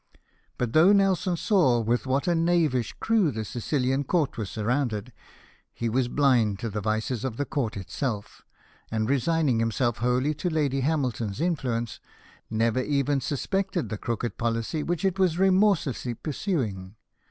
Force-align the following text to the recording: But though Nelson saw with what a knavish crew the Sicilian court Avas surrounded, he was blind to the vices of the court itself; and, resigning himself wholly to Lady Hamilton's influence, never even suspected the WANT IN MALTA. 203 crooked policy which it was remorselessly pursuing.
But 0.57 0.73
though 0.73 0.91
Nelson 0.93 1.37
saw 1.37 1.79
with 1.79 2.07
what 2.07 2.27
a 2.27 2.33
knavish 2.33 2.91
crew 2.93 3.29
the 3.29 3.45
Sicilian 3.45 4.03
court 4.03 4.31
Avas 4.31 4.47
surrounded, 4.47 5.13
he 5.71 5.89
was 5.89 6.07
blind 6.07 6.57
to 6.57 6.71
the 6.71 6.81
vices 6.81 7.23
of 7.23 7.37
the 7.37 7.45
court 7.45 7.77
itself; 7.77 8.41
and, 8.89 9.07
resigning 9.07 9.59
himself 9.59 9.97
wholly 9.99 10.33
to 10.33 10.49
Lady 10.49 10.79
Hamilton's 10.81 11.39
influence, 11.39 11.99
never 12.49 12.81
even 12.81 13.21
suspected 13.21 13.89
the 13.89 13.93
WANT 14.01 14.05
IN 14.05 14.11
MALTA. 14.25 14.29
203 14.29 14.29
crooked 14.31 14.37
policy 14.39 14.81
which 14.81 15.05
it 15.05 15.19
was 15.19 15.37
remorselessly 15.37 16.15
pursuing. 16.15 16.95